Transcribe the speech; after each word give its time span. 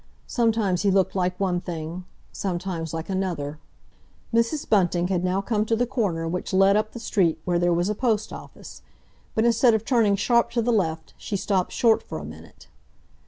Sometimes 0.25 0.81
he 0.81 0.89
looked 0.89 1.13
like 1.15 1.39
one 1.39 1.61
thing, 1.61 2.05
sometimes 2.31 2.91
like 2.91 3.07
another... 3.07 3.59
Mrs. 4.33 4.67
Bunting 4.67 5.09
had 5.09 5.23
now 5.23 5.41
come 5.41 5.63
to 5.65 5.75
the 5.75 5.85
corner 5.85 6.27
which 6.27 6.53
led 6.53 6.75
up 6.75 6.93
the 6.93 6.99
street 6.99 7.39
where 7.45 7.59
there 7.59 7.71
was 7.71 7.87
a 7.87 7.93
Post 7.93 8.33
Office. 8.33 8.81
But 9.35 9.45
instead 9.45 9.75
of 9.75 9.85
turning 9.85 10.15
sharp 10.15 10.49
to 10.53 10.61
the 10.63 10.73
left 10.73 11.13
she 11.19 11.37
stopped 11.37 11.71
short 11.73 12.01
for 12.01 12.17
a 12.17 12.25
minute. 12.25 12.67